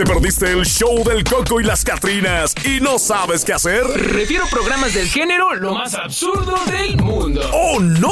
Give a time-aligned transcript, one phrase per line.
[0.00, 3.84] ¿Te perdiste el show del Coco y las Catrinas y no sabes qué hacer?
[3.84, 7.42] Refiero programas del género lo más absurdo del mundo.
[7.52, 8.08] ¡Oh, no!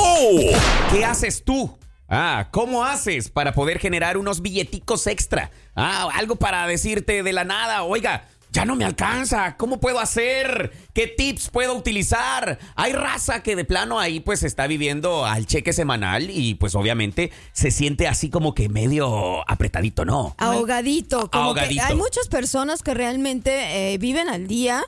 [0.93, 1.79] ¿Qué haces tú?
[2.07, 5.51] Ah, ¿cómo haces para poder generar unos billeticos extra?
[5.75, 10.73] Ah, algo para decirte de la nada, oiga, ya no me alcanza, ¿cómo puedo hacer?
[10.95, 12.59] ¿Qué tips puedo utilizar?
[12.77, 17.31] Hay raza que de plano ahí pues está viviendo al cheque semanal y pues obviamente
[17.53, 20.35] se siente así como que medio apretadito, ¿no?
[20.39, 21.31] Ahogadito.
[21.31, 24.83] Como que hay muchas personas que realmente eh, viven al día.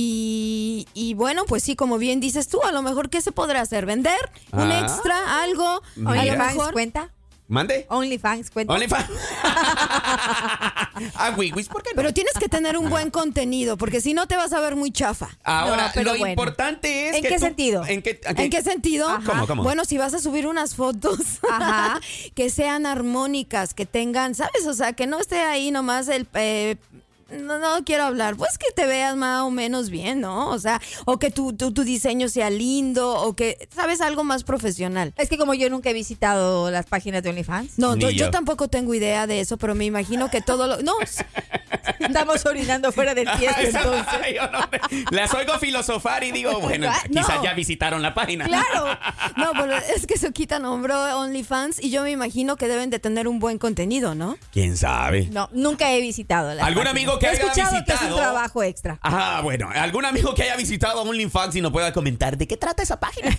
[0.00, 3.62] Y, y bueno, pues sí, como bien dices tú, a lo mejor, ¿qué se podrá
[3.62, 3.84] hacer?
[3.84, 4.18] ¿Vender?
[4.52, 4.80] ¿Un Ah.
[4.80, 5.42] extra?
[5.42, 5.82] ¿Algo?
[5.96, 6.20] Mira.
[6.20, 6.72] A lo mejor.
[6.72, 7.10] cuenta.
[7.48, 7.86] ¿Mande?
[7.88, 8.74] OnlyFans cuenta.
[8.74, 9.08] OnlyFans.
[11.14, 11.96] ah, Wiwis, ¿por qué no?
[11.96, 14.90] Pero tienes que tener un buen contenido, porque si no te vas a ver muy
[14.90, 15.30] chafa.
[15.44, 16.32] Ahora, No, pero lo bueno.
[16.32, 17.84] importante es ¿En que qué tú- sentido?
[17.86, 19.08] ¿En qué, ¿En qué sentido?
[19.08, 19.22] Ajá.
[19.24, 19.62] ¿Cómo, cómo?
[19.62, 21.18] Bueno, si vas a subir unas fotos
[21.50, 22.00] Ajá.
[22.34, 24.66] que sean armónicas, que tengan, ¿sabes?
[24.66, 26.26] O sea, que no esté ahí nomás el...
[26.34, 26.76] eh,
[27.30, 30.48] no, no quiero hablar, pues que te veas más o menos bien, ¿no?
[30.50, 34.00] O sea, o que tu, tu, tu diseño sea lindo, o que, ¿sabes?
[34.00, 35.12] Algo más profesional.
[35.16, 38.10] Es que como yo nunca he visitado las páginas de OnlyFans, No, yo.
[38.10, 38.30] yo.
[38.30, 40.82] tampoco tengo idea de eso, pero me imagino que todo lo...
[40.82, 40.94] No,
[41.98, 44.14] estamos orinando fuera del tiesto entonces.
[44.22, 44.68] Ay, yo no-
[45.10, 48.44] las oigo filosofar y digo, bueno, Ah, quizás ya visitaron la página.
[48.46, 48.86] claro.
[49.36, 52.98] No, pero es que se quita nombre OnlyFans y yo me imagino que deben de
[52.98, 54.36] tener un buen contenido, ¿no?
[54.52, 55.28] ¿Quién sabe?
[55.30, 56.90] No, nunca he visitado las ¿Algún páginas.
[56.90, 58.98] amigo que He haya escuchado que es un trabajo extra.
[59.02, 62.82] Ah, bueno, algún amigo que haya visitado OnlyFans y no pueda comentar de qué trata
[62.82, 63.30] esa página.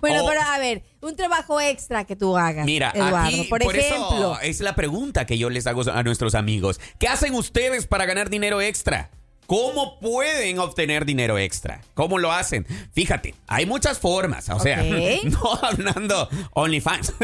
[0.00, 3.18] Bueno, O- pero a ver, un trabajo extra que tú hagas, Mira, Eduardo.
[3.18, 6.80] aquí, por, por, ejemplo, eso es la pregunta que yo les hago a nuestros amigos.
[6.98, 9.10] ¿Qué hacen ustedes para ganar dinero extra?
[9.48, 11.80] ¿Cómo pueden obtener dinero extra?
[11.94, 12.66] ¿Cómo lo hacen?
[12.92, 14.50] Fíjate, hay muchas formas.
[14.50, 14.82] O sea,
[15.24, 17.14] no hablando OnlyFans.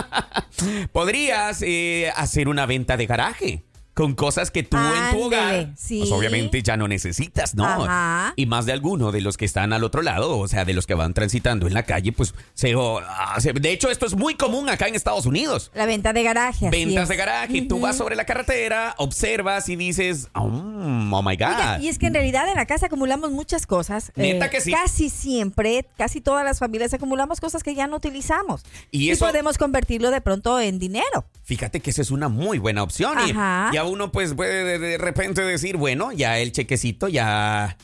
[0.92, 5.98] Podrías eh, hacer una venta de garaje con cosas que tú en tu hogar, sí.
[6.00, 7.64] pues obviamente ya no necesitas, ¿no?
[7.66, 8.32] Ajá.
[8.36, 10.86] Y más de alguno de los que están al otro lado, o sea, de los
[10.86, 13.00] que van transitando en la calle, pues se, o-
[13.38, 15.70] se- de hecho esto es muy común acá en Estados Unidos.
[15.74, 16.70] la venta de garaje.
[16.70, 21.48] Ventas de garaje, tú vas sobre la carretera, observas y dices, oh, oh my God.
[21.48, 24.12] Oiga, y es que en realidad en la casa acumulamos muchas cosas.
[24.16, 24.72] Eh, Neta que sí.
[24.72, 28.62] Casi siempre, casi todas las familias acumulamos cosas que ya no utilizamos.
[28.90, 31.26] Y eso- podemos convertirlo de pronto en dinero.
[31.44, 33.18] Fíjate que esa es una muy buena opción.
[33.18, 33.70] Ajá.
[33.72, 37.76] y uno pues puede de, repente decir, bueno, ya el chequecito ya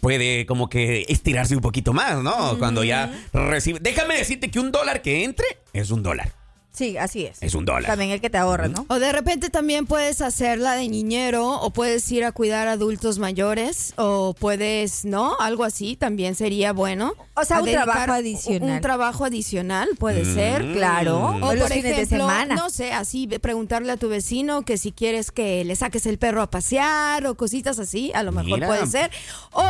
[0.00, 2.58] puede como que estirarse un poquito más, ¿no?
[2.58, 3.78] Cuando ya recibe...
[3.80, 6.41] Déjame decirte que un dólar que entre es un dólar.
[6.72, 7.42] Sí, así es.
[7.42, 7.84] Es un dólar.
[7.84, 8.86] También el que te ahorra, ¿no?
[8.88, 13.18] O de repente también puedes hacerla de niñero o puedes ir a cuidar a adultos
[13.18, 15.36] mayores o puedes, ¿no?
[15.38, 17.14] Algo así también sería bueno.
[17.34, 18.70] O sea, A un trabajo adicional.
[18.70, 20.72] Un trabajo adicional puede ser.
[20.72, 21.18] Claro.
[21.42, 22.54] O O los por fines de ejemplo, semana.
[22.54, 26.40] no sé, así preguntarle a tu vecino que si quieres que le saques el perro
[26.40, 28.66] a pasear o cositas así, a lo mejor Mira.
[28.66, 29.10] puede ser.
[29.52, 29.64] O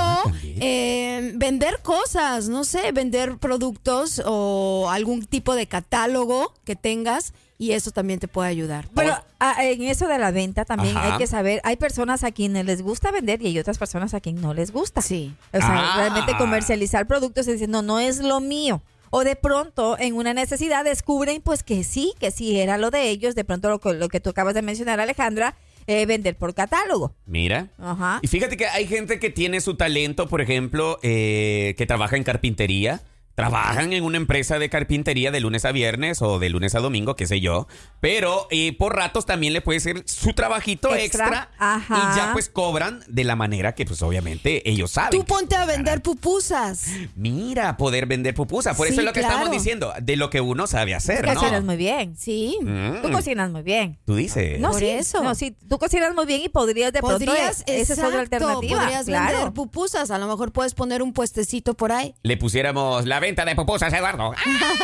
[0.61, 7.73] eh, vender cosas, no sé, vender productos o algún tipo de catálogo que tengas y
[7.73, 8.87] eso también te puede ayudar.
[8.95, 11.13] Pero ah, en eso de la venta también Ajá.
[11.13, 14.21] hay que saber, hay personas a quienes les gusta vender y hay otras personas a
[14.21, 15.01] quienes no les gusta.
[15.01, 15.33] Sí.
[15.53, 15.95] O sea, Ah.
[15.97, 18.83] realmente comercializar productos y decir, no, no es lo mío.
[19.15, 23.11] O de pronto, en una necesidad, descubren pues que sí, que sí era lo de
[23.11, 23.35] ellos.
[23.35, 25.55] De pronto, lo, que- lo que tú acabas de mencionar, Alejandra,
[25.87, 27.13] eh, vender por catálogo.
[27.27, 27.69] Mira.
[27.79, 28.21] Ajá.
[28.23, 32.25] Y fíjate que hay gente que tiene su talento, por ejemplo, eh, que trabaja en
[32.25, 33.03] carpintería.
[33.35, 37.17] Trabajan en una empresa de carpintería de lunes a viernes o de lunes a domingo,
[37.17, 37.67] qué sé yo.
[38.01, 41.27] Pero eh, por ratos también le puede ser su trabajito extra.
[41.27, 42.13] Extra, ajá.
[42.13, 45.19] Y ya pues cobran de la manera que pues obviamente ellos saben.
[45.19, 46.89] Tú ponte a vender pupusas.
[47.17, 48.75] Mira, poder vender pupusa.
[48.75, 49.37] Por Sí, eso es lo que claro.
[49.37, 49.93] estamos diciendo.
[50.03, 51.41] De lo que uno sabe hacer, que ¿no?
[51.41, 52.17] cocinas muy bien.
[52.17, 52.59] Sí.
[52.61, 53.03] Mm.
[53.03, 53.99] Tú cocinas muy bien.
[54.05, 54.61] Tú dices.
[54.61, 55.23] No, Por sí, eso.
[55.23, 57.25] No, sí, tú cocinas muy bien y podrías de pronto.
[57.25, 58.79] Podrías, eh, esa es otra alternativa.
[58.81, 59.33] podrías claro.
[59.37, 60.11] vender pupusas.
[60.11, 62.15] A lo mejor puedes poner un puestecito por ahí.
[62.23, 64.35] Le pusiéramos la venta de pupusas, Eduardo.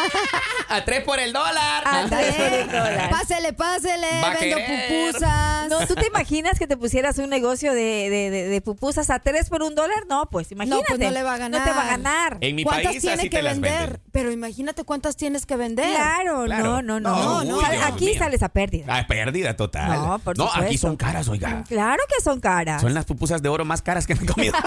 [0.71, 1.82] a tres por el dólar.
[1.84, 3.10] A tres por el dólar.
[3.10, 5.11] Pásele, pásele, Va a vendo querer.
[5.11, 5.69] pupusas.
[5.69, 9.19] No, ¿tú te imaginas que te pusieras un negocio de, de, de- de pupusas a
[9.19, 10.05] tres por un dólar?
[10.08, 10.85] No, pues imagínate.
[10.88, 11.88] pues no le va a No te va a ganar.
[11.99, 12.38] ganar.
[12.40, 13.81] En mi ¿Cuántas país tiene así que te las vender?
[13.90, 14.02] venden.
[14.12, 15.84] Pero imagínate cuántas tienes que vender.
[15.94, 16.64] Claro, Claro.
[16.82, 17.44] no, no, no.
[17.44, 18.14] No, no, aquí mío.
[18.19, 18.96] sales a pérdida.
[18.96, 19.91] Ah, pérdida total.
[19.93, 21.64] No, por No, aquí son caras, oiga.
[21.69, 22.81] Claro que son caras.
[22.81, 24.55] Son las pupusas de oro más caras que me he comido.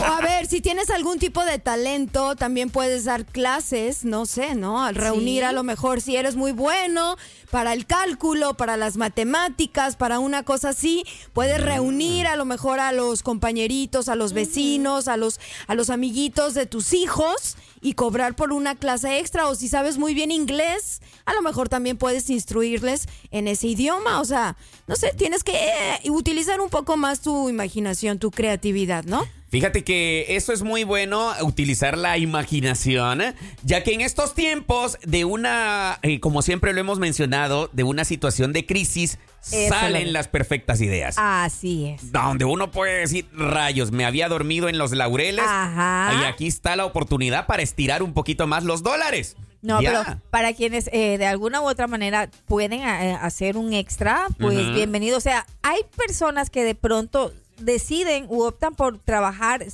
[0.00, 4.54] O a ver, si tienes algún tipo de talento, también puedes dar clases, no sé,
[4.54, 4.84] ¿no?
[4.84, 5.46] Al reunir Sí.
[5.46, 7.16] a lo mejor si eres muy bueno
[7.50, 12.80] para el cálculo, para las matemáticas, para una cosa así, puedes reunir a lo mejor
[12.80, 17.94] a los compañeritos, a los vecinos, a los a los amiguitos de tus hijos y
[17.94, 19.46] cobrar por una clase extra.
[19.48, 24.20] O si sabes muy bien inglés, a lo mejor también puedes instruirles en ese idioma,
[24.20, 24.56] o sea,
[24.86, 29.26] no sé, tienes que eh, utilizar un poco más tu imaginación, tu creatividad, ¿no?
[29.50, 33.22] Fíjate que eso es muy bueno, utilizar la imaginación,
[33.62, 38.04] ya que en estos tiempos de una, eh, como siempre lo hemos mencionado, de una
[38.04, 39.18] situación de crisis,
[39.52, 41.14] Eso salen las perfectas ideas.
[41.18, 42.10] Así es.
[42.10, 46.20] Donde uno puede decir, rayos, me había dormido en los laureles Ajá.
[46.20, 49.36] y aquí está la oportunidad para estirar un poquito más los dólares.
[49.62, 50.04] No, Ya.
[50.04, 54.56] pero para quienes eh, de alguna u otra manera pueden eh, hacer un extra, pues
[54.74, 55.16] bienvenido.
[55.16, 59.64] O sea, hay personas que de pronto deciden u optan por trabajar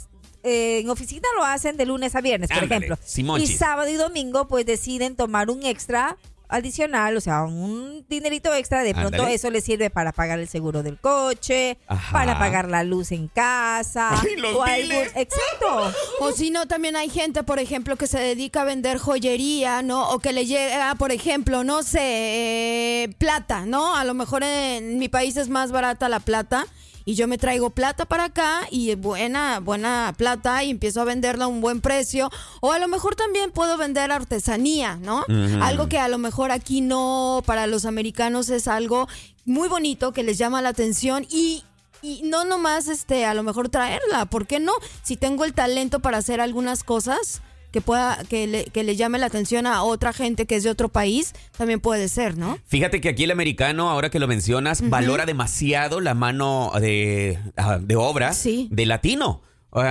[0.42, 3.06] eh, en oficina, lo hacen de lunes a viernes, por Ándale, ejemplo.
[3.06, 3.50] Simonchis.
[3.50, 6.16] Y sábado y domingo, pues deciden tomar un extra
[6.48, 10.82] adicional, o sea, un dinerito extra, de pronto eso les sirve para pagar el seguro
[10.82, 12.12] del coche, Ajá.
[12.12, 15.92] para pagar la luz en casa, Ay, los o exacto.
[16.20, 20.10] O si no, también hay gente, por ejemplo, que se dedica a vender joyería, ¿no?
[20.10, 23.96] O que le llega, por ejemplo, no sé, eh, plata, ¿no?
[23.96, 26.66] A lo mejor en mi país es más barata la plata.
[27.04, 31.44] Y yo me traigo plata para acá y buena, buena plata y empiezo a venderla
[31.44, 32.30] a un buen precio.
[32.60, 35.24] O a lo mejor también puedo vender artesanía, ¿no?
[35.60, 39.06] Algo que a lo mejor aquí no, para los americanos es algo
[39.44, 41.64] muy bonito que les llama la atención y
[42.04, 44.72] y no nomás este a lo mejor traerla, ¿por qué no?
[45.02, 47.40] Si tengo el talento para hacer algunas cosas
[47.74, 50.70] que pueda que le, que le llame la atención a otra gente que es de
[50.70, 52.56] otro país, también puede ser, ¿no?
[52.66, 57.78] Fíjate que aquí el americano, ahora que lo mencionas, valora demasiado la mano de, ah,
[57.82, 58.68] de obra Sí.
[58.70, 59.42] de latino.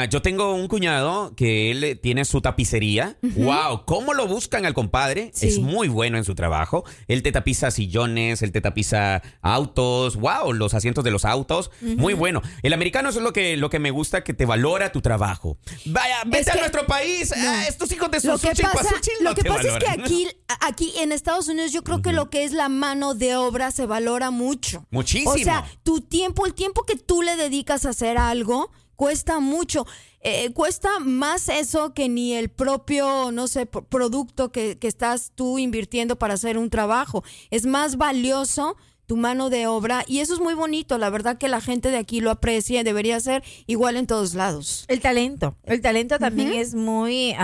[0.10, 3.18] Yo tengo un cuñado que él eh, tiene su tapicería.
[3.22, 3.84] ¡Wow!
[3.86, 5.32] ¿Cómo lo buscan al compadre?
[5.34, 5.48] Sí.
[5.48, 6.86] Es muy bueno en su trabajo.
[7.10, 10.16] Él te tapiza sillones, él te tapiza autos.
[10.16, 10.54] ¡Wow!
[10.54, 11.70] Los asientos de los autos.
[11.82, 12.42] Muy bueno.
[12.62, 15.58] El americano eso es lo que, lo que me gusta, que te valora tu trabajo.
[15.86, 17.34] Vaya, vete a que- nuestro país.
[17.36, 18.90] ah, estos hijos de Lo que pasa,
[19.22, 20.28] no lo que pasa es que aquí,
[20.62, 23.86] aquí en Estados Unidos yo creo que lo que es la mano de obra se
[23.86, 24.86] valora mucho.
[24.92, 25.32] Muchísimo.
[25.32, 28.72] O sea, tu tiempo, el tiempo que tú le dedicas a hacer algo,
[29.04, 29.86] cuesta mucho.
[30.22, 35.34] Eh, cuesta más eso que ni el propio, no sé, pro- producto que, que estás
[35.36, 37.22] tú invirtiendo para hacer un trabajo.
[37.52, 40.98] Es más valioso tu mano de obra y eso es muy bonito.
[40.98, 44.34] La verdad que la gente de aquí lo aprecia y debería ser igual en todos
[44.34, 44.86] lados.
[44.88, 45.56] El talento.
[45.64, 47.36] El talento también es muy,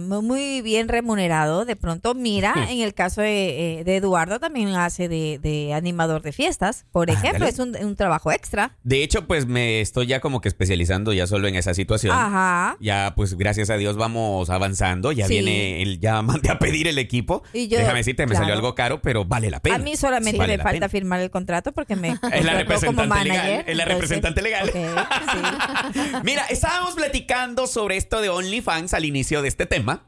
[0.00, 1.64] mu- muy bien remunerado.
[1.64, 6.22] De pronto, mira, en el caso de, eh, de Eduardo, también hace de, de animador
[6.22, 7.46] de fiestas, por ejemplo.
[7.46, 8.76] Es un, un trabajo extra.
[8.82, 12.16] De hecho, pues me estoy ya como que especializando ya solo en esa situación.
[12.16, 12.76] Ajá.
[12.80, 15.12] Ya, pues gracias a Dios vamos avanzando.
[15.12, 15.34] Ya Sí.
[15.34, 17.42] viene el, ya mandé a pedir el equipo.
[17.52, 18.42] Y yo- Déjame decirte, me claro.
[18.44, 19.76] salió algo caro, pero vale la pena.
[19.76, 20.88] A mí solamente Vale me falta pena.
[20.92, 23.42] Firmar el contrato porque me Es la representante como manager.
[23.44, 23.64] legal.
[23.66, 24.70] Es la representante legal.
[24.72, 26.12] sí.
[26.22, 30.06] Mira, estábamos platicando sobre esto de OnlyFans al inicio de este tema,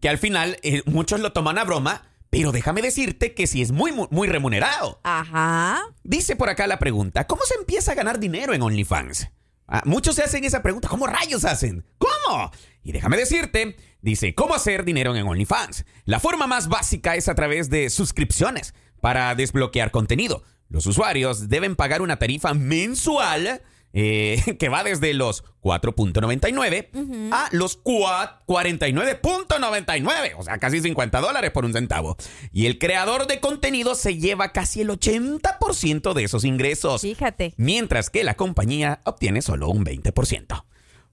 [0.00, 3.72] que al final eh, muchos lo toman a broma, pero déjame decirte que sí es
[3.72, 5.00] muy, muy, muy remunerado.
[5.02, 5.80] Ajá.
[6.04, 9.30] Dice por acá la pregunta, ¿cómo se empieza a ganar dinero en OnlyFans?
[9.66, 11.84] Ah, muchos se hacen esa pregunta, ¿cómo rayos hacen?
[11.98, 12.50] ¿Cómo?
[12.82, 15.84] Y déjame decirte, dice, ¿cómo hacer dinero en OnlyFans?
[16.04, 20.42] La forma más básica es a través de suscripciones para desbloquear contenido.
[20.68, 23.62] Los usuarios deben pagar una tarifa mensual
[23.94, 31.50] eh, que va desde los 4.99 a los cua- 49.99, o sea, casi 50 dólares
[31.52, 32.16] por un centavo.
[32.52, 37.54] Y el creador de contenido se lleva casi el 80% de esos ingresos, Fíjate.
[37.56, 40.64] mientras que la compañía obtiene solo un 20%.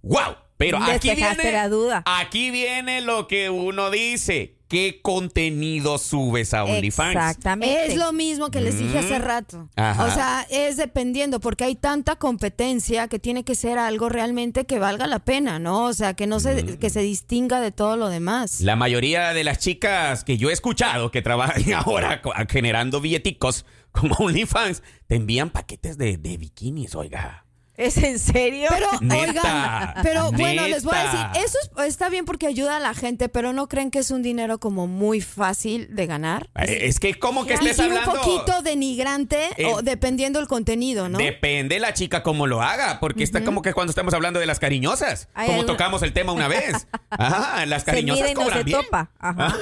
[0.01, 0.36] ¡Wow!
[0.57, 2.03] Pero aquí viene, la duda.
[2.05, 4.54] aquí viene lo que uno dice.
[4.67, 7.15] ¿Qué contenido subes a OnlyFans?
[7.15, 7.86] Exactamente.
[7.86, 9.60] Es lo mismo que les dije hace rato.
[9.60, 9.69] Mm.
[9.79, 10.05] Ajá.
[10.05, 14.79] O sea, es dependiendo, porque hay tanta competencia que tiene que ser algo realmente que
[14.79, 15.86] valga la pena, ¿no?
[15.86, 18.62] O sea, que no se, que se distinga de todo lo demás.
[18.62, 18.65] Mm.
[18.65, 24.15] La mayoría de las chicas que yo he escuchado que trabajan ahora generando billeticos como
[24.19, 27.44] OnlyFans, te envían paquetes de, de bikinis, oiga.
[27.77, 28.70] ¿Es en serio?
[28.70, 29.22] Pero, Neta,
[29.94, 32.94] oigan, pero bueno, les voy a decir, eso es- está bien porque ayuda a la
[32.94, 36.50] gente, pero no creen que es un dinero como muy fácil de ganar.
[36.55, 38.13] Eh, Es que como que estés y un hablando...
[38.22, 41.17] poquito denigrante Eh, o dependiendo del contenido, ¿no?
[41.17, 44.60] Depende la chica cómo lo haga, porque está como que cuando estamos hablando de las
[44.60, 46.88] cariñosas, como tocamos el tema una vez.
[47.10, 48.82] Ajá, las se cariñosas mide y no cobran se bien.
[48.82, 49.10] topa.
[49.20, 49.55] Ajá.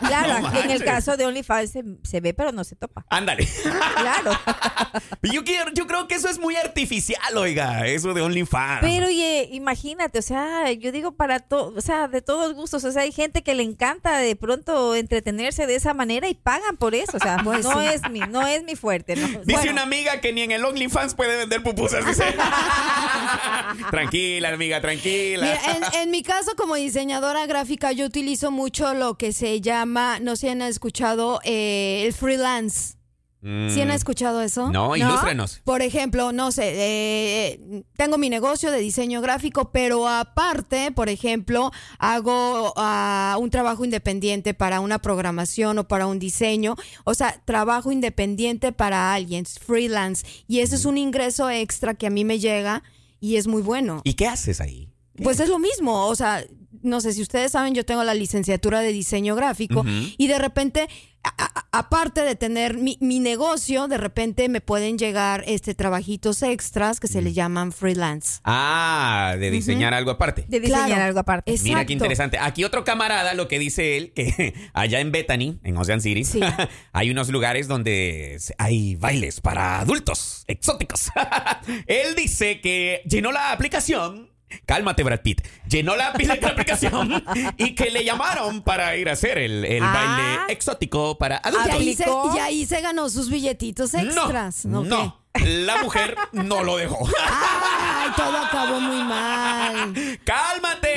[0.00, 3.04] Claro, No en el caso de OnlyFans se, se ve, pero no se topa.
[3.10, 3.48] Ándale.
[3.96, 4.32] Claro.
[5.22, 8.80] yo, quiero, yo creo que eso es muy artificial, oiga, eso de OnlyFans.
[8.80, 12.92] Pero oye, imagínate, o sea, yo digo para todo, o sea, de todos gustos, o
[12.92, 16.94] sea, hay gente que le encanta de pronto entretenerse de esa manera y pagan por
[16.94, 17.86] eso, o sea, Pues no sí.
[17.88, 19.26] es mi, no es mi fuerte, ¿no?
[19.26, 22.06] Dice Bueno, una amiga que ni en el OnlyFans puede vender pupusas.
[22.06, 22.24] Dice.
[23.90, 25.46] tranquila, amiga, tranquila.
[25.46, 29.89] Mira, en, en mi caso como diseñadora gráfica yo utilizo mucho lo que se llama,
[30.20, 32.94] no sé si han escuchado, eh, el freelance.
[33.42, 34.70] ¿Sí han Mm, escuchado eso?
[34.70, 35.62] No, ilústranos.
[35.64, 41.70] Por ejemplo, no sé, eh, tengo mi negocio de diseño gráfico, pero aparte, por ejemplo,
[41.98, 46.74] hago ah, un trabajo independiente para una programación o para un diseño.
[47.04, 50.26] O sea, trabajo independiente para alguien, freelance.
[50.46, 52.82] Y eso es un ingreso extra que a mí me llega
[53.20, 54.02] y es muy bueno.
[54.04, 54.90] ¿Y qué haces ahí?
[55.22, 56.44] Pues es lo mismo, o sea,
[56.82, 59.84] no sé si ustedes saben, yo tengo la licenciatura de diseño gráfico
[60.16, 60.88] y de repente,
[61.22, 66.42] a- a- aparte de tener mi, mi negocio, de repente me pueden llegar este trabajitos
[66.42, 68.40] extras que se le llaman freelance.
[68.44, 70.46] Ah, de diseñar algo aparte.
[70.48, 71.04] de diseñar Claro.
[71.04, 71.52] algo aparte.
[71.52, 71.92] Es- Mira qué Exacto.
[71.92, 72.38] interesante.
[72.38, 76.40] Aquí otro camarada, lo que dice él, que allá en Bethany, en Ocean City, Sí.
[76.92, 81.10] hay unos lugares donde hay bailes para adultos exóticos.
[81.86, 84.30] él dice que llenó la aplicación.
[84.66, 85.46] Cálmate, Brad Pitt.
[85.68, 87.24] Llenó la, la aplicación
[87.56, 89.92] y que le llamaron para ir a hacer el, el Ah.
[89.92, 91.70] baile exótico para Y adultos.
[91.72, 92.04] ahí, se,
[92.34, 94.64] y ahí se ganó sus billetitos extras.
[94.66, 94.88] No, ¿no?
[95.04, 95.20] no.
[95.44, 97.08] La mujer no lo dejó.
[97.24, 99.94] Ay, todo acabó muy mal.
[100.24, 100.89] ¡Cálmate!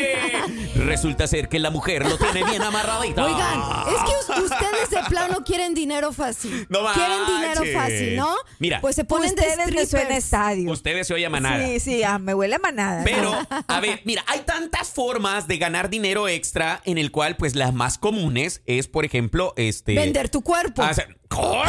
[0.84, 3.24] Resulta ser que la mujer lo tiene bien amarradito.
[3.24, 6.66] Oigan, es que us- ustedes de plano quieren dinero fácil.
[6.70, 8.36] No quieren dinero fácil, ¿no?
[8.60, 8.82] Mira.
[8.82, 10.72] pues se ponen de Ustedes me suena estadio.
[10.72, 11.66] Ustedes se oye a manada.
[11.66, 13.04] Sí, sí, ah, me huele a manada.
[13.04, 13.34] Pero,
[13.68, 17.74] a ver, mira, hay tantas formas de ganar dinero extra en el cual, pues, las
[17.74, 19.96] más comunes es, por ejemplo, este...
[19.96, 20.84] Vender tu cuerpo.
[20.84, 21.64] hacer- ¿Cómo?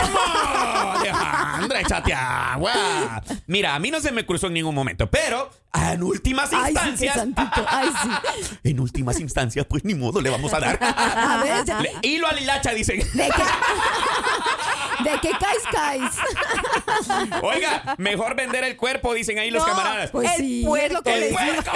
[0.95, 3.23] Alejandra, échate agua.
[3.47, 6.81] Mira, a mí no se me cruzó en ningún momento, pero en últimas Ay, sí,
[6.83, 7.15] qué instancias...
[7.15, 7.67] santito.
[7.69, 8.57] Ay, sí.
[8.65, 10.79] en últimas instancias, pues, ni modo, le vamos a dar.
[10.83, 12.99] A ver, ya- hilo a la hilacha, dicen.
[12.99, 13.43] De que,
[15.11, 16.13] de caes, caes.
[17.43, 20.11] Oiga, mejor vender el cuerpo, dicen ahí los camaradas.
[20.11, 21.73] Pues El sí, puerco, que ¡El puerco!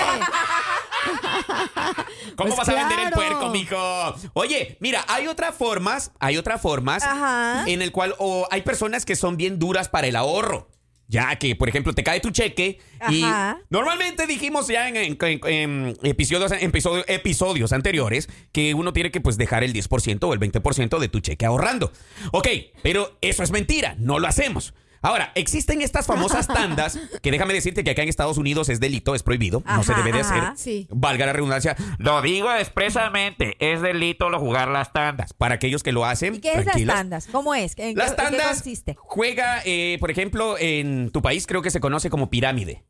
[2.37, 4.15] ¿Cómo Pues vas a vender el puerco, mijo?
[4.35, 7.65] Oye, mira, hay otras formas, hay otras formas Ajá.
[7.67, 10.69] en el cual o hay personas que son bien duras para el ahorro.
[11.11, 13.59] Ya que, por ejemplo, te cae tu cheque y Ajá.
[13.71, 19.23] normalmente dijimos ya en, en- en- en episodios, episodio- episodios anteriores que uno tiene que
[19.23, 21.93] pues dejar el 10% o el 20% de tu cheque ahorrando.
[22.33, 22.49] Ok,
[22.83, 24.75] pero eso es mentira, no lo hacemos.
[25.03, 29.15] Ahora, existen estas famosas tandas que déjame decirte que acá en Estados Unidos es delito,
[29.15, 30.49] es prohibido, no se debe de ajá.
[30.51, 30.59] hacer.
[30.59, 30.87] Sí.
[30.91, 35.33] Valga la redundancia, lo digo expresamente, es delito lo jugar las tandas.
[35.33, 37.27] Para aquellos que lo hacen, ¿Y qué es las tandas?
[37.31, 37.75] ¿Cómo es?
[37.79, 38.97] ¿En Las qué- en qué tandas consiste?
[38.99, 42.85] juega, eh, por ejemplo, en tu país creo que se conoce como pirámide.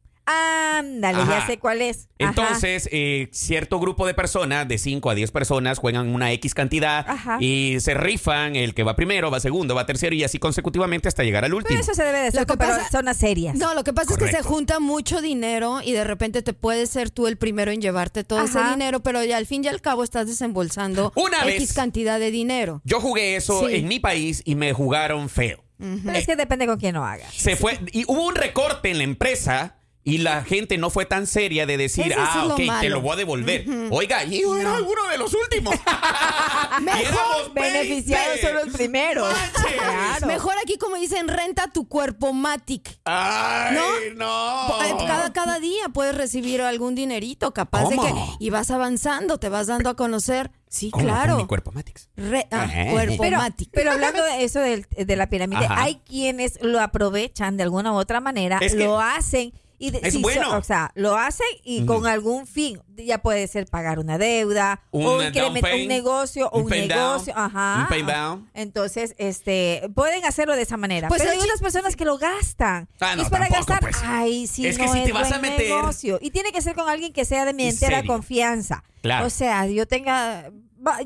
[0.78, 1.40] Ándale, Ajá.
[1.40, 2.08] ya sé cuál es.
[2.20, 2.28] Ajá.
[2.30, 7.04] Entonces, eh, cierto grupo de personas, de 5 a 10 personas, juegan una X cantidad
[7.08, 7.38] Ajá.
[7.40, 8.54] y se rifan.
[8.56, 11.68] El que va primero, va segundo, va tercero y así consecutivamente hasta llegar al último.
[11.68, 13.54] Pero eso se debe de hacer Lo que con zonas serias.
[13.56, 16.90] No, lo que pasa es que se junta mucho dinero y de repente te puedes
[16.90, 19.80] ser tú el primero en llevarte todo ese dinero, pero ya al fin y al
[19.80, 21.73] cabo estás desembolsando Una X vez.
[21.73, 22.82] cantidad de dinero.
[22.85, 23.76] Yo jugué eso Sí.
[23.76, 25.64] en mi país y me jugaron feo.
[25.78, 27.32] Pero es que depende con quién lo hagas.
[27.32, 29.76] Se fue y hubo un recorte en la empresa
[30.08, 32.88] y la gente no fue tan seria de decir, Eso ah, es lo ok, te
[32.88, 33.64] lo voy a devolver.
[33.90, 35.74] Oiga, y yo era uno de los últimos.
[36.78, 38.46] Éramos Beneficiados 20.
[38.46, 39.34] son los primeros.
[39.52, 40.26] Claro.
[40.26, 43.00] Mejor aquí como dicen, renta tu cuerpo Matic.
[43.04, 43.76] Ay,
[44.16, 44.82] no.
[44.84, 49.48] Eh, Cada, cada día puedes recibir algún dinerito, capaz de que y vas avanzando, te
[49.48, 50.50] vas dando a conocer.
[50.68, 51.04] Sí, ¿Cómo?
[51.04, 51.36] claro.
[51.38, 52.08] Mi cuerpo Matix.
[52.16, 52.88] Re- ah, Eh.
[52.92, 53.70] cuerpo Pero, Matic.
[53.72, 55.82] pero hablando de eso de la pirámide, Ajá.
[55.82, 60.00] hay quienes lo aprovechan de alguna u otra manera, Es que- lo hacen y de-
[60.02, 60.50] Es bueno.
[60.50, 62.80] so- o sea, lo hacen y con algún fin.
[62.97, 66.88] Ya puede ser pagar una deuda Un o incrementar un negocio o un un pay
[66.88, 67.80] negocio, down, ajá.
[67.82, 68.12] un pay ajá.
[68.12, 68.50] down.
[68.54, 71.08] Entonces, este, pueden hacerlo de esa manera.
[71.08, 72.88] Pues pero hay otras personas que lo gastan.
[73.00, 73.80] Ah, Y no, es para tampoco, gastar.
[73.80, 73.97] pues.
[74.04, 76.18] Ay, sí, Es que no si es te vas a meter- negocio.
[76.20, 78.12] Y tiene que ser con alguien que sea de mi entera serio.
[78.12, 78.82] confianza.
[79.02, 79.26] Claro.
[79.26, 80.50] O sea, yo tenga.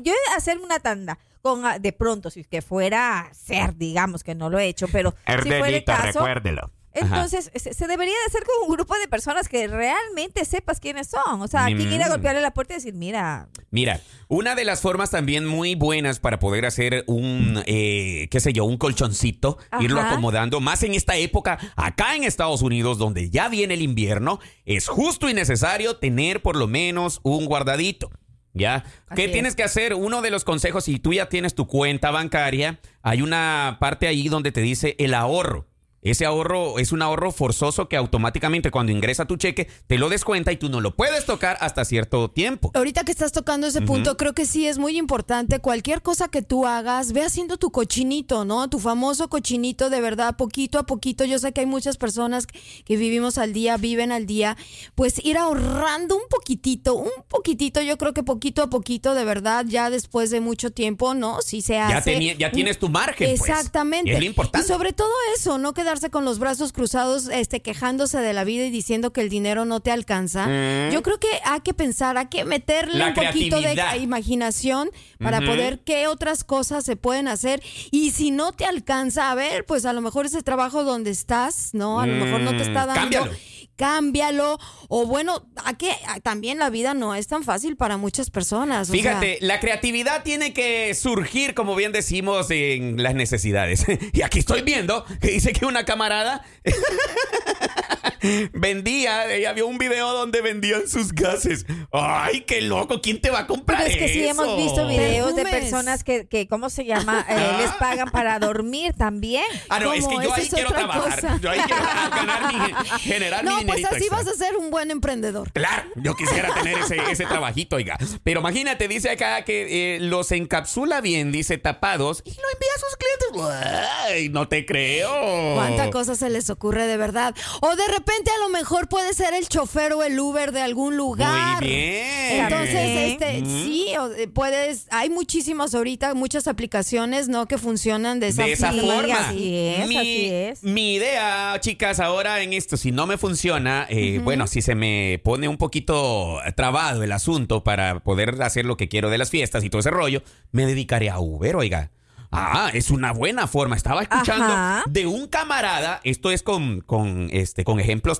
[0.01, 4.23] Yo hacerme una tanda con ah, de pronto, si es que fuera a ser, digamos
[4.23, 6.19] que no lo he hecho, pero si fuera el caso.
[6.19, 6.71] recuérdelo.
[6.95, 11.07] Entonces, se, se debería de hacer con un grupo de personas que realmente sepas quiénes
[11.07, 11.41] son.
[11.41, 11.75] O sea, Mm.
[11.77, 15.45] quien ir a golpearle la puerta y decir, mira, Mira, una de las formas también
[15.47, 19.83] muy buenas para poder hacer un, eh, qué sé yo, un colchoncito, Ajá.
[19.83, 24.39] irlo acomodando, más en esta época, acá en Estados Unidos, donde ya viene el invierno,
[24.65, 28.11] es justo y necesario tener por lo menos un guardadito.
[28.55, 28.83] ¿Ya?
[29.15, 29.55] ¿Qué tienes es.
[29.55, 29.95] que hacer?
[29.95, 34.29] Uno de los consejos, si tú ya tienes tu cuenta bancaria, hay una parte ahí
[34.29, 35.65] donde te dice el ahorro.
[36.03, 40.51] Ese ahorro es un ahorro forzoso que automáticamente cuando ingresa tu cheque te lo descuenta
[40.51, 42.71] y tú no lo puedes tocar hasta cierto tiempo.
[42.73, 45.59] Ahorita que estás tocando ese punto, creo que sí es muy importante.
[45.59, 48.69] Cualquier cosa que tú hagas, ve haciendo tu cochinito, ¿no?
[48.69, 51.23] Tu famoso cochinito, de verdad, poquito a poquito.
[51.25, 54.57] Yo sé que hay muchas personas que vivimos al día, viven al día.
[54.95, 59.65] Pues ir ahorrando un poquitito, un poquitito, yo creo que poquito a poquito, de verdad,
[59.67, 61.41] ya después de mucho tiempo, ¿no?
[61.41, 62.21] Sí se hace.
[62.23, 63.37] Ya, ya tienes tu margen.
[63.37, 63.49] pues.
[63.49, 64.11] Exactamente.
[64.11, 64.65] Es lo importante.
[64.65, 65.73] Y sobre todo eso, no
[66.11, 69.79] con los brazos cruzados, este, quejándose de la vida y diciendo que el dinero no
[69.79, 70.45] te alcanza.
[70.91, 72.97] Yo creo que hay que pensar, hay que meterle Mm.
[72.99, 77.61] La un poquito de imaginación para poder qué otras cosas se pueden hacer.
[77.91, 81.69] Y si no te alcanza, a ver, pues a lo mejor ese trabajo donde estás,
[81.73, 81.99] ¿no?
[81.99, 82.93] A lo mejor no te está Mm, dando.
[83.01, 83.31] cámbialo.
[83.75, 84.59] Cámbialo.
[84.87, 88.89] O bueno, a que también la vida no es tan fácil para muchas personas.
[88.89, 93.85] Fíjate, la creatividad tiene que surgir, como bien decimos, en las necesidades.
[94.13, 96.45] Y aquí estoy viendo que dice que una camarada
[98.53, 101.65] vendía, ella vio un video donde vendían sus gases.
[101.91, 103.01] ¡Ay, qué loco!
[103.01, 104.43] ¿Quién te va a comprar Pero es que sí eso?
[104.43, 107.25] hemos visto videos de personas que, que ¿cómo se llama?
[107.29, 109.45] Eh, les pagan para dormir también.
[109.69, 111.15] Ah, no, es que yo ahí es quiero otra trabajar.
[111.21, 111.39] cosa.
[111.41, 114.17] Yo ahí quiero ganar mi, generar mi No, pues así extra.
[114.17, 115.51] vas a ser un buen emprendedor.
[115.51, 117.97] Claro, yo quisiera tener ese, ese trabajito, oiga.
[118.23, 122.79] Pero imagínate, dice acá que eh, los encapsula bien, dice tapados, y lo envía a
[122.79, 123.93] sus clientes.
[124.05, 125.55] Ay, no te creo.
[125.55, 127.35] ¿Cuánta cosa se les ocurre de verdad?
[127.61, 130.95] O de repente a lo mejor puede ser el chofer o el Uber de algún
[130.97, 131.59] lugar.
[131.61, 132.43] Muy bien.
[132.43, 133.45] Entonces, este, Mm.
[133.45, 137.47] sí, eh, puedes, hay muchísimas ahorita, muchas aplicaciones, ¿no?
[137.47, 139.15] Que funcionan de esa, de esa forma.
[139.29, 140.63] así es, mi, así es.
[140.63, 145.19] mi idea, chicas, ahora en esto, si no me funciona, eh, bueno, si se me
[145.23, 149.63] pone un poquito trabado el asunto para poder hacer lo que quiero de las fiestas
[149.63, 151.91] y todo ese rollo, me dedicaré a Uber, oiga.
[152.35, 153.75] Ah, es una buena forma.
[153.75, 154.83] Estaba escuchando Ajá.
[154.87, 158.19] de un camarada, esto es con, con, este, con ejemplos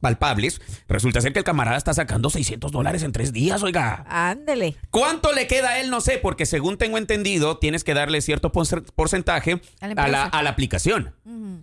[0.00, 0.60] palpables.
[0.88, 4.04] Resulta ser que el camarada está sacando 600 dólares en tres días, oiga.
[4.08, 4.76] Ándele.
[4.90, 5.90] ¿Cuánto le queda a él?
[5.90, 10.24] No sé, porque según tengo entendido, tienes que darle cierto por- porcentaje A a la
[10.24, 11.14] a la aplicación.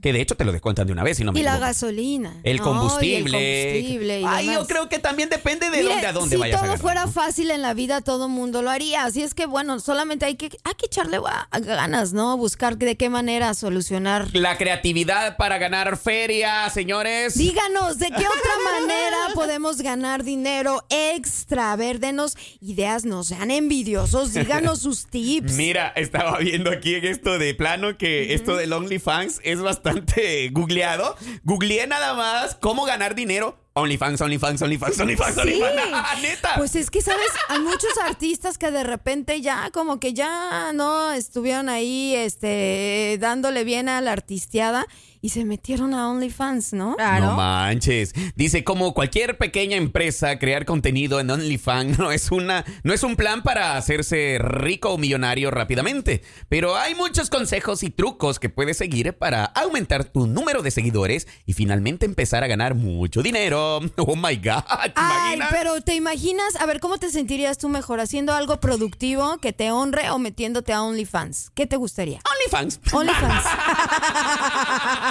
[0.01, 2.33] Que de hecho te lo descuentan de una vez, si no me Y la gasolina.
[2.43, 2.63] El ¿no?
[2.63, 3.11] combustible.
[3.11, 6.35] Y el combustible y Ay, yo creo que también depende de Mire, dónde a dónde
[6.35, 9.05] si vayas a todo fuera fácil en la vida, todo mundo lo haría.
[9.05, 11.19] Así es que, bueno, solamente hay que, hay que echarle
[11.51, 12.35] ganas, ¿no?
[12.37, 14.27] Buscar de qué manera solucionar.
[14.33, 17.35] La creatividad para ganar feria, señores.
[17.37, 21.71] Díganos, ¿de qué otra manera podemos ganar dinero extra?
[21.71, 25.53] A ver, denos ideas, no sean envidiosos, díganos sus tips.
[25.53, 31.15] Mira, estaba viendo aquí en esto de plano que esto del OnlyFans es bastante googleado.
[31.43, 33.59] Googleé nada más cómo ganar dinero.
[33.73, 35.75] OnlyFans, OnlyFans, OnlyFans, OnlyFans, OnlyFans.
[36.21, 36.55] Neta.
[36.57, 37.29] Pues es que, ¿sabes?
[37.49, 43.63] Hay muchos artistas que de repente ya como que ya no estuvieron ahí este dándole
[43.63, 44.87] bien a la artisteada
[45.21, 46.95] y se metieron a OnlyFans, ¿no?
[46.95, 47.27] Claro.
[47.27, 48.13] No manches.
[48.35, 53.15] Dice, como cualquier pequeña empresa, crear contenido en OnlyFans no es una, no es un
[53.15, 56.23] plan para hacerse rico o millonario rápidamente.
[56.49, 61.27] Pero hay muchos consejos y trucos que puedes seguir para aumentar tu número de seguidores
[61.45, 63.79] y finalmente empezar a ganar mucho dinero.
[64.03, 64.63] Oh my God.
[64.63, 65.49] ¿te Ay, imaginas?
[65.51, 66.55] pero ¿te imaginas?
[66.59, 67.99] A ver, ¿cómo te sentirías tú mejor?
[67.99, 71.51] ¿Haciendo algo productivo que te honre o metiéndote a OnlyFans?
[71.53, 72.19] ¿Qué te gustaría?
[72.33, 72.79] OnlyFans.
[72.91, 73.45] OnlyFans.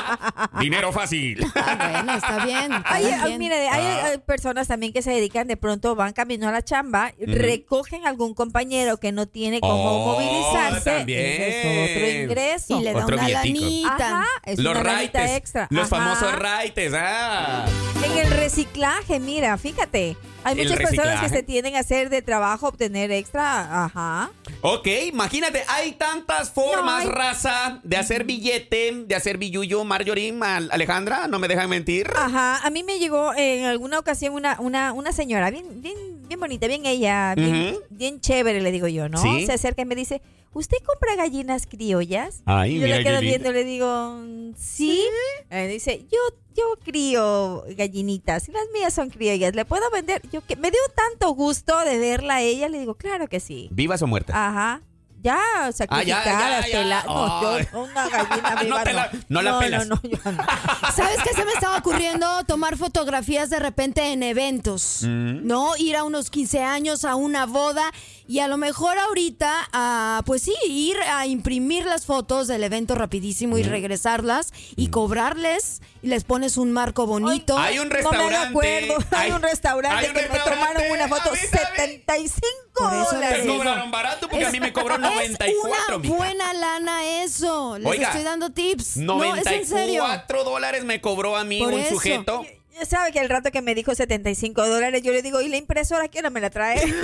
[0.60, 1.44] Dinero fácil.
[1.54, 2.72] Ah, bueno, está bien.
[2.72, 3.38] está Hay, bien.
[3.38, 4.04] mire, hay, Ah.
[4.06, 8.34] hay personas también que se dedican, de pronto van camino a la chamba, recogen algún
[8.34, 10.90] compañero que no tiene cómo Oh, movilizarse.
[10.90, 11.20] también.
[11.20, 12.80] Ese es otro ingreso.
[12.80, 13.94] Y le da Otro una lanita.
[14.20, 15.30] Ajá, es los una raites.
[15.32, 15.66] extra.
[15.70, 15.96] Los Ajá.
[16.16, 16.92] famosos raites.
[16.96, 17.64] Ah.
[18.04, 20.16] En el reciclaje, mira, fíjate.
[20.44, 23.84] Hay muchas personas que se tienden a hacer de trabajo, obtener extra.
[23.84, 24.30] Ajá.
[24.62, 30.34] Ok, imagínate, hay tantas formas, No, hay- raza, de hacer billete, de hacer billuyo, Marjorie,
[30.70, 32.10] Alejandra, no me dejan mentir.
[32.16, 35.96] Ajá, a mí me llegó en alguna ocasión una, una, una señora, bien, bien,
[36.30, 39.20] bien bonita, bien ella, bien, bien chévere, le digo yo, ¿no?
[39.20, 39.46] Sí.
[39.46, 42.42] Se acerca y me dice, ¿usted compra gallinas criollas?
[42.44, 45.02] Ay, y yo le quedo viendo, le digo, "Mm, ¿sí?
[45.50, 46.18] Eh, dice, yo,
[46.54, 50.22] yo crío gallinitas las mías son criollas, ¿le puedo vender?
[50.30, 53.68] Yo que me dio tanto gusto de verla a ella, le digo, claro que sí.
[53.72, 54.36] ¿Vivas o muertas?
[54.36, 54.82] Ajá.
[55.22, 55.38] Ya,
[55.72, 56.78] sacrificadas, ya, ya.
[56.82, 59.86] pela- No, yo, una gallina No viva, te la- no la no, pelas.
[59.86, 60.42] No, no, yo no.
[60.96, 62.26] ¿Sabes qué se me estaba ocurriendo?
[62.44, 65.46] Tomar fotografías de repente en eventos, Mm.
[65.46, 65.76] ¿no?
[65.76, 67.90] Ir a unos 15 años, a una boda
[68.30, 72.94] Y a lo mejor ahorita, ah, pues sí, ir a imprimir las fotos del evento
[72.94, 77.58] rapidísimo y regresarlas y cobrarles y les pones un marco bonito.
[77.58, 78.36] Hay un No me restaurante.
[78.48, 78.94] acuerdo.
[79.16, 80.64] Hay, un restaurante hay un que me restaurante.
[80.74, 82.02] tomaron una foto A mí también.
[82.06, 83.42] 75 Por eso Te les dólares.
[83.42, 83.56] digo.
[83.56, 86.14] cobraron barato porque a mí me cobró es 94, una mija.
[86.14, 87.78] buena lana eso.
[87.78, 88.96] Les Oiga, estoy dando tips.
[88.98, 90.02] No, es en serio.
[90.04, 91.94] 94 dólares me cobró a mí Por un eso.
[91.96, 92.44] sujeto.
[92.78, 95.56] Ya sabe que el rato que me dijo 75 dólares, yo le digo, ¿y la
[95.56, 96.80] impresora qué hora me la trae?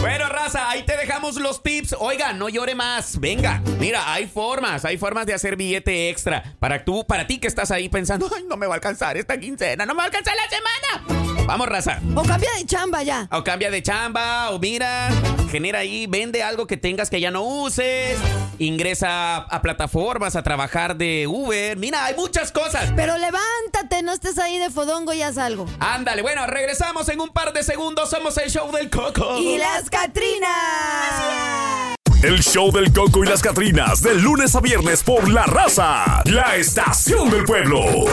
[0.00, 1.94] Bueno, raza, ahí te dejamos los tips.
[1.98, 3.20] Oiga, no llore más.
[3.20, 6.56] Venga, mira, hay formas, hay formas de hacer billete extra.
[6.58, 9.38] Para tú, para ti que estás ahí pensando, ay, no me va a alcanzar esta
[9.38, 11.39] quincena, no me va a alcanzar la semana.
[11.50, 11.98] Vamos, raza.
[12.14, 13.26] O cambia de chamba ya.
[13.32, 15.10] O cambia de chamba, o mira,
[15.50, 18.16] genera ahí, vende algo que tengas que ya no uses,
[18.60, 21.76] ingresa a plataformas a trabajar de Uber.
[21.76, 22.92] Mira, hay muchas cosas.
[22.94, 25.66] Pero levántate, no estés ahí de fodongo y haz algo.
[25.80, 28.10] Ándale, bueno, regresamos en un par de segundos.
[28.10, 29.40] Somos el show del Coco.
[29.40, 30.50] Y las Catrinas.
[32.22, 36.54] El show del Coco y las Catrinas, de lunes a viernes por La Raza, la
[36.54, 38.04] estación del pueblo.